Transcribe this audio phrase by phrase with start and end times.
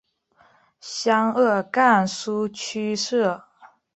[0.81, 3.45] 湘鄂赣苏区设。